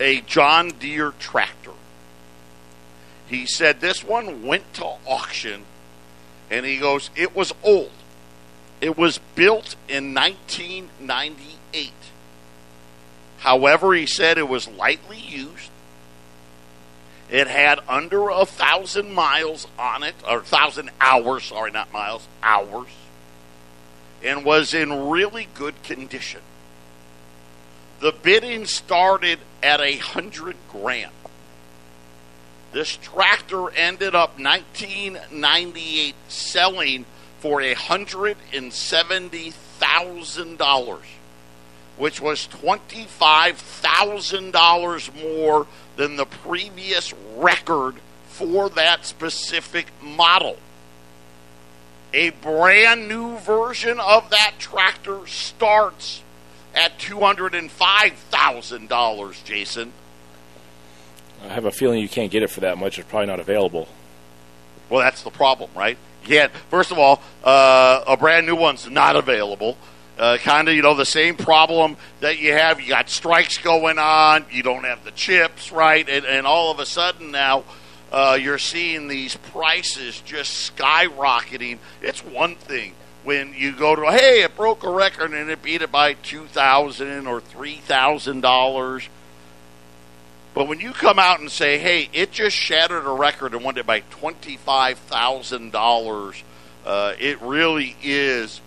[0.00, 1.72] a John Deere tractor.
[3.26, 5.64] He said this one went to auction,
[6.50, 7.90] and he goes, it was old.
[8.80, 11.92] It was built in 1998.
[13.38, 15.70] However, he said it was lightly used.
[17.30, 22.88] It had under a thousand miles on it, or thousand hours, sorry, not miles, hours,
[24.22, 26.40] and was in really good condition.
[28.00, 31.12] The bidding started at a hundred grand.
[32.72, 37.06] This tractor ended up 1998 selling
[37.40, 41.06] for a hundred and seventy thousand dollars
[41.98, 47.96] which was $25,000 more than the previous record
[48.28, 50.56] for that specific model.
[52.14, 56.22] A brand new version of that tractor starts
[56.74, 59.92] at $205,000, Jason.
[61.44, 62.98] I have a feeling you can't get it for that much.
[62.98, 63.88] It's probably not available.
[64.88, 65.98] Well, that's the problem, right?
[66.26, 66.48] Yeah.
[66.70, 69.76] First of all, uh, a brand new one's not available.
[70.18, 72.80] Uh, kind of, you know, the same problem that you have.
[72.80, 74.44] You got strikes going on.
[74.50, 76.08] You don't have the chips, right?
[76.08, 77.64] And, and all of a sudden now,
[78.10, 81.78] uh, you're seeing these prices just skyrocketing.
[82.02, 82.94] It's one thing
[83.24, 86.46] when you go to, hey, it broke a record and it beat it by two
[86.46, 89.08] thousand or three thousand dollars.
[90.54, 93.76] But when you come out and say, hey, it just shattered a record and won
[93.76, 96.42] it by twenty five thousand uh, dollars,
[96.86, 98.60] it really is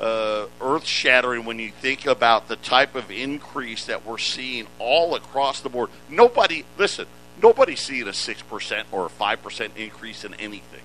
[0.00, 5.14] uh, earth shattering when you think about the type of increase that we're seeing all
[5.14, 5.90] across the board.
[6.08, 7.06] Nobody, listen,
[7.42, 10.82] nobody's seeing a 6% or a 5% increase in anything.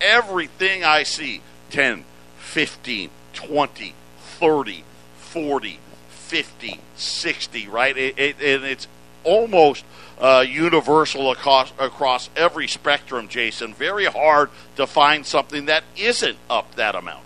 [0.00, 2.04] Everything I see 10,
[2.38, 3.94] 15, 20,
[4.38, 4.84] 30,
[5.18, 7.96] 40, 50, 60, right?
[7.96, 8.88] It, it, and it's
[9.24, 9.84] almost
[10.18, 13.74] uh, universal across, across every spectrum, Jason.
[13.74, 17.24] Very hard to find something that isn't up that amount.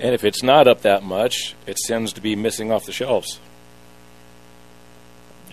[0.00, 3.38] And if it's not up that much, it tends to be missing off the shelves.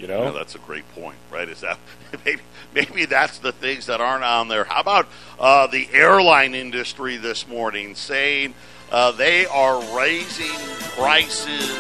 [0.01, 1.47] You know, yeah, that's a great point, right?
[1.47, 1.77] Is that
[2.25, 2.41] maybe
[2.73, 4.63] maybe that's the things that aren't on there?
[4.63, 5.07] How about
[5.39, 8.55] uh, the airline industry this morning saying
[8.91, 10.49] uh, they are raising
[10.97, 11.77] prices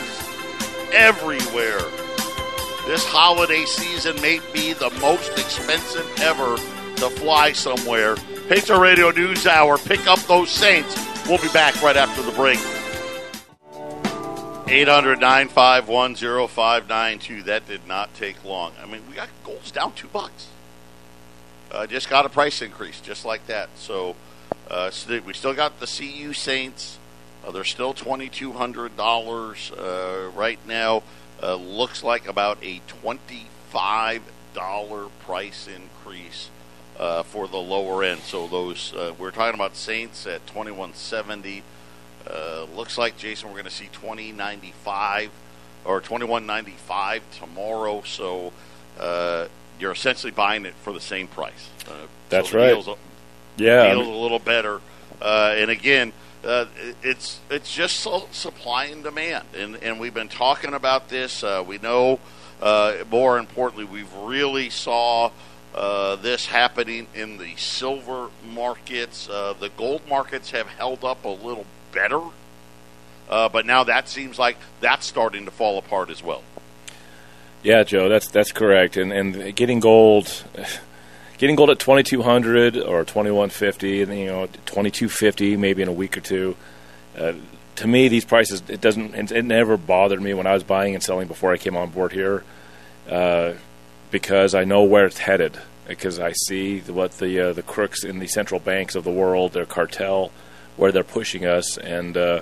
[0.93, 1.81] everywhere?
[2.85, 8.17] This holiday season may be the most expensive ever to fly somewhere.
[8.49, 9.79] Patriot Radio News Hour.
[9.79, 10.95] Pick up those Saints.
[11.27, 12.59] We'll be back right after the break.
[14.71, 16.15] 800 951
[16.47, 17.43] 0592.
[17.43, 18.71] That did not take long.
[18.81, 20.47] I mean, we got gold's down two bucks.
[21.69, 23.69] Uh, just got a price increase, just like that.
[23.75, 24.15] So,
[24.69, 24.89] uh,
[25.25, 26.97] we still got the CU Saints.
[27.45, 31.03] Uh, they're still $2,200 uh, right now.
[31.43, 34.21] uh, looks like about a twenty-five
[34.53, 36.49] dollar price increase
[36.99, 38.21] uh, for the lower end.
[38.21, 41.63] So those uh, we're talking about Saints at twenty-one seventy.
[42.27, 45.29] Uh, looks like Jason, we're going to see twenty ninety-five
[45.85, 48.01] or twenty-one ninety-five tomorrow.
[48.05, 48.53] So
[48.99, 49.47] uh,
[49.79, 51.69] you're essentially buying it for the same price.
[51.87, 52.69] Uh, That's so right.
[52.73, 52.97] Deal's,
[53.57, 54.81] Yeah, deal's a little better.
[55.21, 56.65] Uh, and again, uh,
[57.03, 61.43] it's it's just so supply and demand, and and we've been talking about this.
[61.43, 62.19] Uh, we know,
[62.61, 65.29] uh, more importantly, we've really saw
[65.75, 69.29] uh, this happening in the silver markets.
[69.29, 72.21] Uh, the gold markets have held up a little better,
[73.29, 76.43] uh, but now that seems like that's starting to fall apart as well.
[77.63, 78.97] Yeah, Joe, that's that's correct.
[78.97, 80.43] And and getting gold,
[81.37, 85.09] getting gold at twenty two hundred or twenty one fifty, and you know twenty two
[85.09, 86.55] fifty maybe in a week or two.
[87.17, 87.33] Uh,
[87.75, 91.03] to me, these prices it doesn't it, never bothered me when I was buying and
[91.03, 92.43] selling before I came on board here,
[93.09, 93.53] uh,
[94.09, 95.57] because I know where it's headed.
[95.87, 99.53] Because I see what the uh, the crooks in the central banks of the world,
[99.53, 100.31] their cartel,
[100.77, 102.41] where they're pushing us, and uh,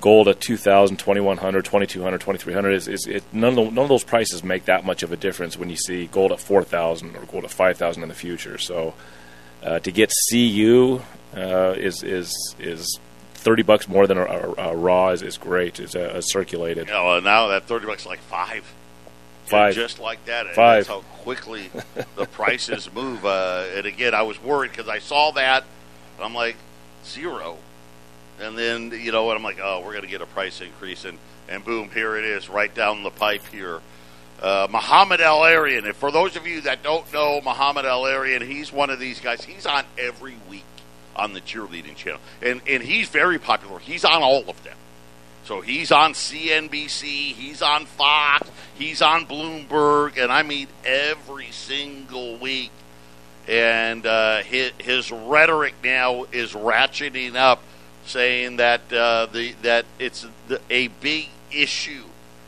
[0.00, 4.42] gold at 2000 2100 2200 2300 is, is it, none, of none of those prices
[4.42, 7.50] make that much of a difference when you see gold at 4000 or gold at
[7.50, 8.94] 5000 in the future so
[9.62, 11.02] uh, to get cu
[11.36, 12.98] uh, is is is
[13.34, 17.16] 30 bucks more than a, a, a raw is, is great is uh, circulated know,
[17.16, 18.64] uh, now that thirty bucks is like five.
[19.46, 19.74] Five.
[19.74, 20.46] just like that.
[20.46, 20.86] And Five.
[20.86, 21.70] That's how quickly
[22.14, 23.26] the prices move.
[23.26, 25.64] Uh, and again, I was worried because I saw that.
[26.20, 26.54] I'm like,
[27.04, 27.58] zero.
[28.40, 29.36] And then, you know what?
[29.36, 31.04] I'm like, oh, we're going to get a price increase.
[31.04, 33.80] And, and boom, here it is, right down the pipe here.
[34.40, 35.84] Uh, Mohamed El-Erian.
[35.84, 39.44] And for those of you that don't know Mohamed El-Erian, he's one of these guys.
[39.44, 40.64] He's on every week
[41.14, 42.20] on the cheerleading channel.
[42.40, 43.78] And, and he's very popular.
[43.78, 44.76] He's on all of them.
[45.44, 52.36] So he's on CNBC, he's on Fox, he's on Bloomberg, and I mean every single
[52.36, 52.70] week.
[53.48, 57.62] And uh, his, his rhetoric now is ratcheting up,
[58.04, 62.04] saying that uh, the that it's the, a big issue,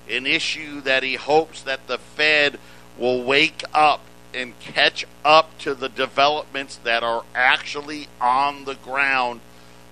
[0.09, 2.59] an issue that he hopes that the Fed
[2.99, 4.01] will wake up
[4.35, 9.41] and catch up to the developments that are actually on the ground.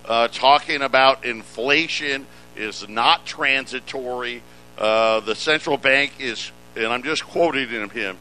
[0.05, 4.41] Uh, talking about inflation is not transitory.
[4.77, 8.17] Uh, the central bank is, and I'm just quoting him,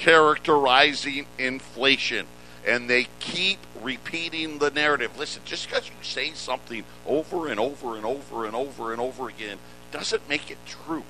[0.00, 2.26] mischaracterizing inflation.
[2.66, 5.18] And they keep repeating the narrative.
[5.18, 9.28] Listen, just because you say something over and over and over and over and over
[9.28, 9.58] again
[9.92, 11.04] doesn't make it true.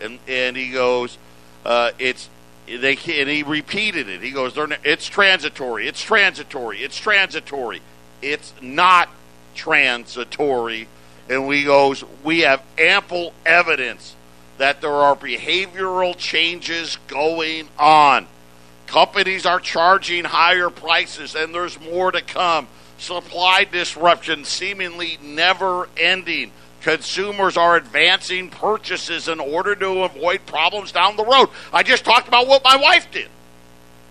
[0.00, 1.16] And and he goes,
[1.64, 2.28] uh, it's
[2.66, 4.20] they and he repeated it.
[4.20, 4.52] He goes,
[4.84, 5.88] it's transitory.
[5.88, 6.82] It's transitory.
[6.82, 7.80] It's transitory.
[8.20, 9.08] It's not
[9.54, 10.88] transitory.
[11.30, 14.14] And we goes, we have ample evidence
[14.58, 18.26] that there are behavioral changes going on.
[18.86, 22.68] Companies are charging higher prices, and there's more to come.
[22.98, 26.52] Supply disruption seemingly never ending.
[26.82, 31.48] Consumers are advancing purchases in order to avoid problems down the road.
[31.72, 33.28] I just talked about what my wife did.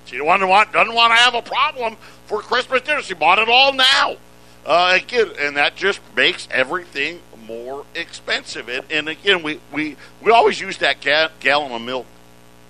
[0.05, 3.01] She doesn't want, doesn't want to have a problem for Christmas dinner.
[3.01, 4.17] She bought it all now.
[4.65, 8.69] Uh, again, and that just makes everything more expensive.
[8.69, 12.05] And, and again, we, we, we always use that ga- gallon of milk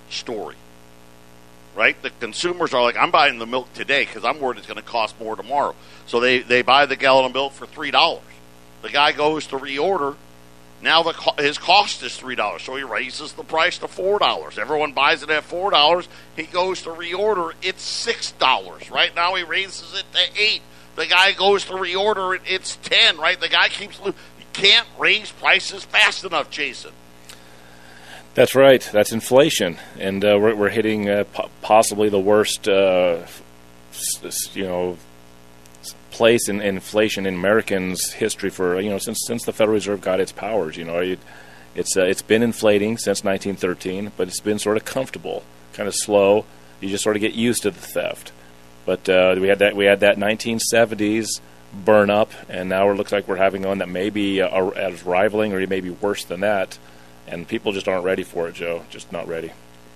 [0.09, 0.55] story,
[1.75, 1.99] right?
[2.01, 4.83] The consumers are like, I'm buying the milk today because I'm worried it's going to
[4.83, 5.75] cost more tomorrow.
[6.05, 8.19] So they, they buy the gallon of milk for $3.
[8.81, 10.15] The guy goes to reorder.
[10.83, 14.59] Now the his cost is three dollars, so he raises the price to four dollars.
[14.59, 16.09] Everyone buys it at four dollars.
[16.35, 18.91] He goes to reorder, it's six dollars.
[18.91, 20.61] Right now he raises it to eight.
[20.97, 23.17] The guy goes to reorder it, it's ten.
[23.17, 23.97] Right, the guy keeps.
[24.01, 26.91] Lo- you can't raise prices fast enough, Jason.
[28.35, 28.87] That's right.
[28.91, 33.25] That's inflation, and uh, we're, we're hitting uh, po- possibly the worst, uh,
[34.53, 34.97] you know,
[36.09, 40.19] place in inflation in Americans' history for you know since since the Federal Reserve got
[40.19, 40.77] its powers.
[40.77, 41.19] You know, it,
[41.75, 45.93] it's uh, it's been inflating since 1913, but it's been sort of comfortable, kind of
[45.93, 46.45] slow.
[46.81, 48.31] You just sort of get used to the theft.
[48.85, 51.39] But uh, we had that we had that 1970s
[51.73, 55.03] burn up, and now it looks like we're having one that may be uh, as
[55.03, 56.77] rivaling or maybe worse than that
[57.27, 58.85] and people just aren't ready for it, Joe.
[58.89, 59.51] Just not ready.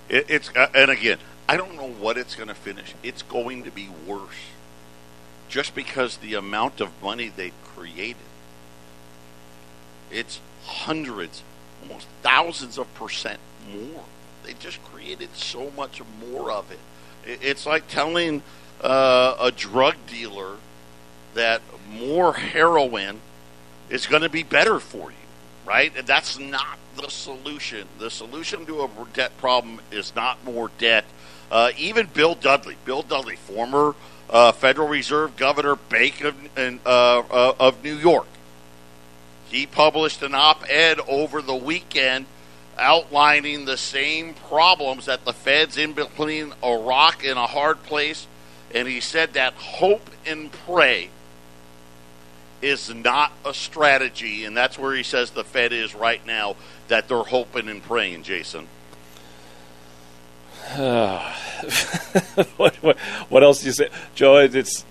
[0.08, 2.94] It, it's uh, and again, I don't know what it's going to finish.
[3.02, 4.50] It's going to be worse,
[5.48, 8.16] just because the amount of money they've created.
[10.10, 11.42] It's hundreds,
[11.82, 13.40] almost thousands of percent
[13.70, 14.04] more.
[14.44, 16.00] They just created so much
[16.30, 16.78] more of it.
[17.26, 18.42] it it's like telling
[18.80, 20.56] uh, a drug dealer
[21.34, 23.20] that more heroin
[23.90, 25.16] is going to be better for you
[25.68, 25.92] right?
[26.06, 27.86] That's not the solution.
[27.98, 31.04] The solution to a debt problem is not more debt.
[31.50, 33.94] Uh, even Bill Dudley, Bill Dudley, former
[34.30, 38.26] uh, Federal Reserve Governor Bank of, uh, uh, of New York,
[39.50, 42.26] he published an op-ed over the weekend
[42.78, 48.26] outlining the same problems that the Fed's in between a rock and a hard place,
[48.74, 51.10] and he said that hope and pray
[52.62, 56.56] is not a strategy, and that's where he says the Fed is right now.
[56.88, 58.66] That they're hoping and praying, Jason.
[60.76, 62.98] what, what,
[63.28, 64.38] what, else do you say, Joe?
[64.38, 64.84] It's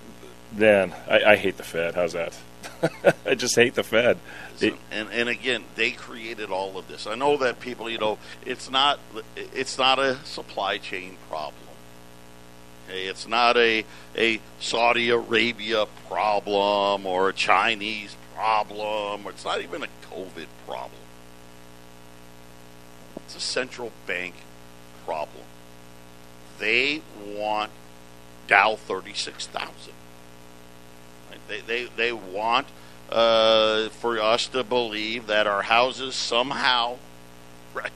[0.51, 1.95] man, I, I hate the Fed.
[1.95, 2.37] How's that?
[3.25, 4.17] I just hate the Fed.
[4.59, 7.05] It, and and again, they created all of this.
[7.05, 8.99] I know that people, you know, it's not
[9.35, 11.66] it's not a supply chain problem.
[12.89, 13.85] It's not a
[14.15, 19.25] a Saudi Arabia problem or a Chinese problem.
[19.25, 21.01] Or it's not even a COVID problem.
[23.17, 24.35] It's a central bank
[25.05, 25.43] problem.
[26.59, 27.71] They want
[28.47, 29.93] Dow thirty six thousand.
[31.47, 32.67] They, they, they want
[33.09, 36.97] uh, for us to believe that our houses somehow,
[37.73, 37.91] right?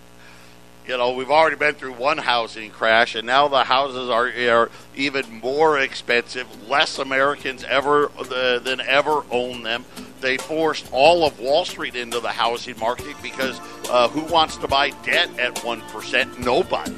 [0.87, 4.71] You know, we've already been through one housing crash, and now the houses are, are
[4.95, 6.47] even more expensive.
[6.67, 9.85] Less Americans ever uh, than ever own them.
[10.21, 13.59] They forced all of Wall Street into the housing market because
[13.89, 16.39] uh, who wants to buy debt at one percent?
[16.39, 16.93] Nobody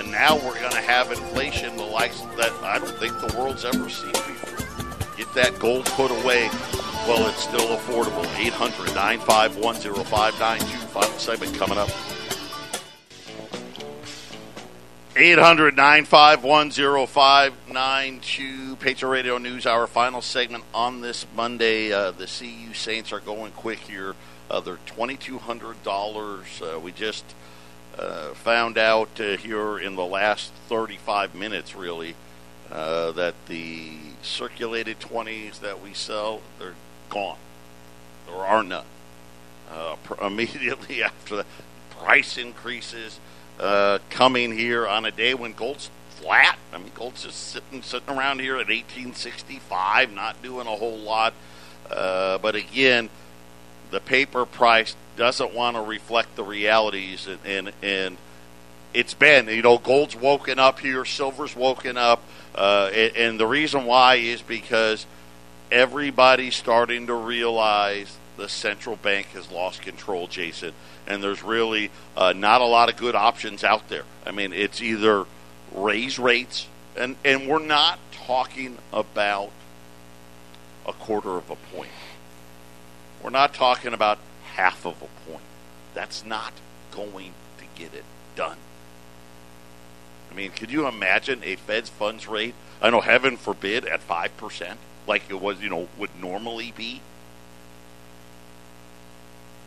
[0.00, 3.66] and now we're going to have inflation the likes that I don't think the world's
[3.66, 5.16] ever seen before.
[5.16, 6.48] Get that gold put away
[7.10, 8.24] while it's still affordable.
[8.38, 10.78] 800 951 0592.
[10.86, 11.88] Final segment coming up.
[15.16, 16.70] 800 951
[17.08, 18.76] 0592.
[18.76, 19.88] Patriot Radio News Hour.
[19.88, 21.92] Final segment on this Monday.
[21.92, 24.14] Uh, the CU Saints are going quick here.
[24.48, 26.62] Uh, they're $2,200.
[26.62, 27.24] Uh, we just
[27.98, 32.14] uh, found out uh, here in the last 35 minutes, really,
[32.70, 36.76] uh, that the circulated 20s that we sell, they're
[37.10, 37.36] gone.
[38.26, 38.86] There are none.
[39.70, 41.46] Uh, pr- immediately after the
[41.90, 43.20] price increases
[43.58, 45.90] uh, coming here on a day when gold's
[46.20, 46.58] flat.
[46.72, 51.34] I mean, gold's just sitting sitting around here at 1865, not doing a whole lot.
[51.90, 53.10] Uh, but again,
[53.90, 58.16] the paper price doesn't want to reflect the realities, and, and, and
[58.94, 62.22] it's been you know gold's woken up here, silver's woken up,
[62.54, 65.06] uh, and, and the reason why is because
[65.70, 70.72] everybody's starting to realize the central bank has lost control, Jason,
[71.06, 74.04] and there's really uh, not a lot of good options out there.
[74.24, 75.26] I mean, it's either
[75.72, 76.66] raise rates,
[76.96, 79.50] and and we're not talking about
[80.86, 81.90] a quarter of a point.
[83.22, 84.18] We're not talking about
[84.54, 85.44] half of a point.
[85.94, 86.52] That's not
[86.90, 88.04] going to get it
[88.36, 88.56] done.
[90.30, 92.54] I mean, could you imagine a Fed's funds rate?
[92.80, 94.78] I know, heaven forbid, at five percent,
[95.10, 97.02] like it was, you know, would normally be.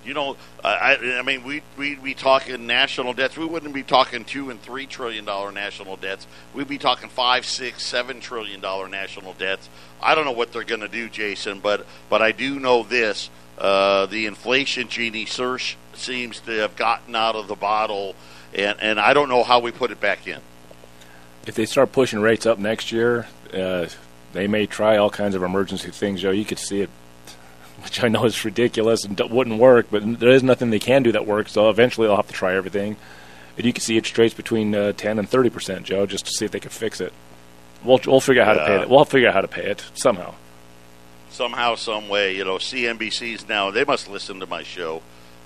[0.05, 3.37] You know, I, I mean, we we be talking national debts.
[3.37, 6.27] We wouldn't be talking two and three trillion dollar national debts.
[6.53, 9.69] We'd be talking five, six, seven trillion dollar national debts.
[10.01, 13.29] I don't know what they're going to do, Jason, but but I do know this:
[13.57, 18.15] uh, the inflation genie search seems to have gotten out of the bottle,
[18.53, 20.39] and, and I don't know how we put it back in.
[21.45, 23.87] If they start pushing rates up next year, uh,
[24.33, 26.21] they may try all kinds of emergency things.
[26.21, 26.89] Joe, you could see it,
[27.83, 31.11] which I know is ridiculous and wouldn't work, but there is nothing they can do
[31.13, 31.53] that works.
[31.53, 32.97] So eventually they'll have to try everything.
[33.55, 36.31] And you can see interest rates between uh, 10 and 30 percent, Joe, just to
[36.31, 37.13] see if they can fix it.
[37.83, 38.89] We'll, we'll figure out how to pay it.
[38.89, 40.33] We'll figure out how to pay it somehow
[41.33, 45.01] somehow, some way, you know, CNBC's now they must listen to my show.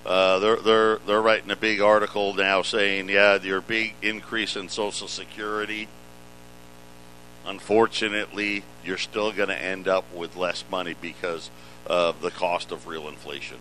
[0.06, 4.70] Uh, they're they're they're writing a big article now saying, yeah, your big increase in
[4.70, 5.88] Social Security.
[7.48, 11.50] Unfortunately, you're still going to end up with less money because
[11.86, 13.58] of the cost of real inflation.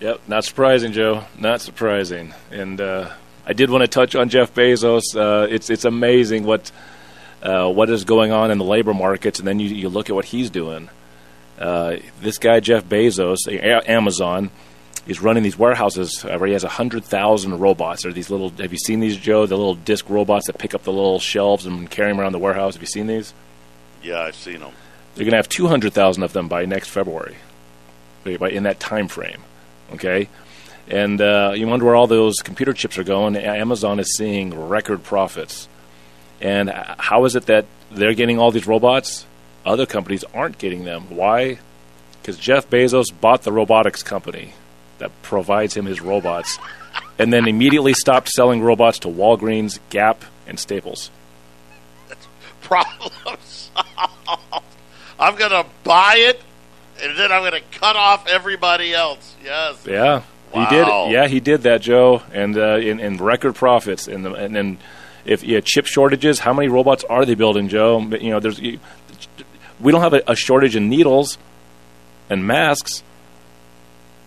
[0.00, 1.24] Yep, not surprising, Joe.
[1.38, 2.34] Not surprising.
[2.50, 3.12] And uh,
[3.46, 5.14] I did want to touch on Jeff Bezos.
[5.14, 6.70] Uh, it's it's amazing what
[7.42, 10.14] uh, what is going on in the labor markets, and then you, you look at
[10.14, 10.90] what he's doing.
[11.58, 13.38] Uh, this guy Jeff Bezos,
[13.88, 14.50] Amazon,
[15.06, 18.04] is running these warehouses uh, where he has hundred thousand robots.
[18.04, 18.50] Are these little?
[18.50, 19.46] Have you seen these, Joe?
[19.46, 22.38] The little disc robots that pick up the little shelves and carry them around the
[22.38, 22.74] warehouse.
[22.74, 23.32] Have you seen these?
[24.02, 24.72] Yeah, I've seen them.
[25.14, 27.36] They're going to have two hundred thousand of them by next February,
[28.24, 29.42] by in that time frame.
[29.94, 30.28] Okay,
[30.88, 33.36] and uh, you wonder where all those computer chips are going.
[33.36, 35.68] Amazon is seeing record profits.
[36.38, 39.24] And how is it that they're getting all these robots?
[39.64, 41.16] Other companies aren't getting them.
[41.16, 41.58] Why?
[42.26, 44.52] because Jeff Bezos bought the robotics company
[44.98, 46.58] that provides him his robots,
[47.18, 51.10] and then immediately stopped selling robots to Walgreens, Gap, and Staples.
[52.62, 53.10] Problem
[53.44, 53.82] solved.
[55.18, 56.40] I'm going to buy it,
[57.02, 59.34] and then I'm going to cut off everybody else.
[59.42, 59.82] Yes.
[59.86, 60.22] Yeah,
[60.52, 60.64] Wow.
[60.66, 60.86] he did.
[61.12, 64.08] Yeah, he did that, Joe, and uh, in, in record profits.
[64.08, 64.78] And the, and then
[65.24, 67.98] if you chip shortages, how many robots are they building, Joe?
[68.00, 68.78] You know, there's you,
[69.80, 71.38] we don't have a, a shortage in needles
[72.28, 73.02] and masks,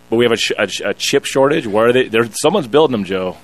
[0.09, 1.65] but we have a, a, a chip shortage.
[1.67, 2.07] Where are they?
[2.07, 3.37] There's someone's building them, Joe.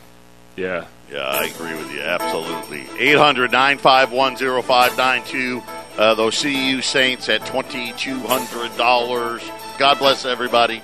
[0.56, 0.86] Yeah.
[1.12, 2.02] Yeah, I agree with you.
[2.02, 2.86] Absolutely.
[3.00, 5.62] 800 951 0592.
[5.98, 9.78] Uh, Those CU Saints at $2,200.
[9.78, 10.82] God bless everybody.